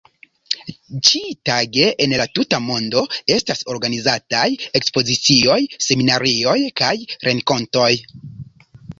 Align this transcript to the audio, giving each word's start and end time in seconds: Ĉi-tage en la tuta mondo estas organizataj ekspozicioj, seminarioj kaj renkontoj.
Ĉi-tage 1.07 1.89
en 2.05 2.13
la 2.21 2.23
tuta 2.37 2.59
mondo 2.69 3.03
estas 3.35 3.61
organizataj 3.73 4.45
ekspozicioj, 4.79 5.59
seminarioj 5.89 6.57
kaj 6.81 6.95
renkontoj. 7.29 7.91